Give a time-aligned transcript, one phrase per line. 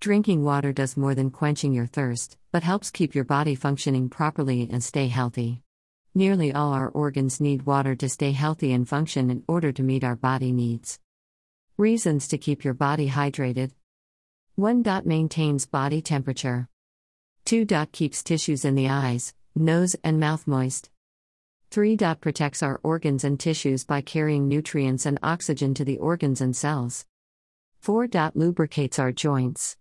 [0.00, 4.68] Drinking water does more than quenching your thirst, but helps keep your body functioning properly
[4.70, 5.62] and stay healthy.
[6.14, 10.04] Nearly all our organs need water to stay healthy and function in order to meet
[10.04, 11.00] our body needs.
[11.76, 13.72] Reasons to keep your body hydrated
[14.54, 14.84] 1.
[15.04, 16.68] Maintains body temperature.
[17.46, 17.66] 2.
[17.90, 20.90] Keeps tissues in the eyes, nose, and mouth moist.
[21.72, 21.96] 3.
[22.20, 27.04] Protects our organs and tissues by carrying nutrients and oxygen to the organs and cells.
[27.80, 28.08] 4.
[28.34, 29.76] Lubricates our joints.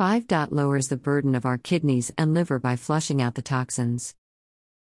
[0.00, 0.24] 5.
[0.50, 4.14] Lowers the burden of our kidneys and liver by flushing out the toxins.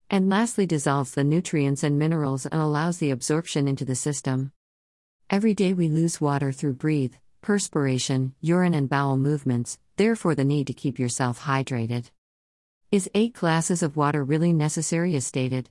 [0.10, 4.54] And lastly, dissolves the nutrients and minerals and allows the absorption into the system.
[5.30, 10.68] Every day we lose water through breathe, perspiration, urine, and bowel movements, therefore, the need
[10.68, 12.12] to keep yourself hydrated.
[12.90, 15.70] Is 8 glasses of water really necessary as stated?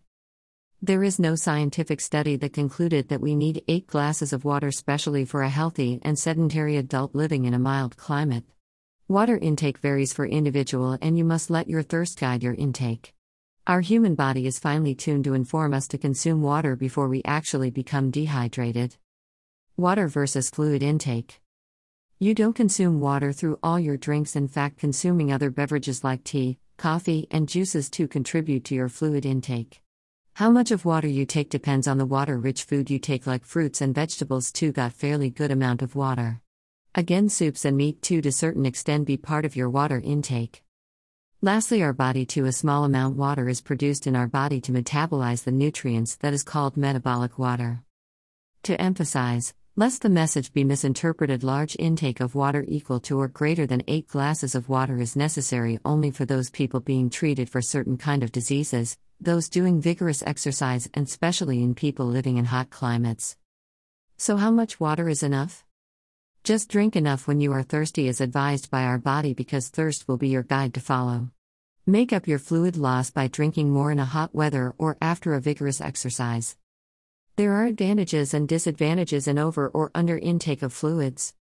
[0.83, 5.25] There is no scientific study that concluded that we need 8 glasses of water specially
[5.25, 8.45] for a healthy and sedentary adult living in a mild climate.
[9.11, 13.15] Water intake varies for individual and you must let your thirst guide your intake.
[13.67, 17.71] Our human body is finely tuned to inform us to consume water before we actually
[17.71, 18.97] become dehydrated.
[19.79, 21.41] Water versus fluid intake.
[22.19, 26.59] You don't consume water through all your drinks, in fact, consuming other beverages like tea,
[26.77, 29.81] coffee, and juices too contribute to your fluid intake.
[30.35, 33.47] How much of water you take depends on the water rich food you take, like
[33.47, 36.43] fruits and vegetables, too, got fairly good amount of water.
[36.99, 40.65] Again, soups and meat too to a certain extent be part of your water intake.
[41.41, 45.45] Lastly, our body too a small amount water is produced in our body to metabolize
[45.45, 47.85] the nutrients that is called metabolic water.
[48.65, 53.65] To emphasize, lest the message be misinterpreted, large intake of water equal to or greater
[53.65, 57.97] than 8 glasses of water is necessary only for those people being treated for certain
[57.97, 63.37] kind of diseases, those doing vigorous exercise and especially in people living in hot climates.
[64.17, 65.65] So how much water is enough?
[66.49, 70.17] Just drink enough when you are thirsty as advised by our body because thirst will
[70.17, 71.29] be your guide to follow.
[71.87, 75.43] Make up your fluid loss by drinking more in a hot weather or after a
[75.43, 76.57] vigorous exercise.
[77.37, 81.35] There are advantages and disadvantages in over or under intake of fluids.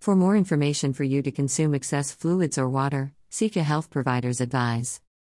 [0.00, 4.42] For more information for you to consume excess fluids or water, seek a health provider's
[4.42, 5.00] advice.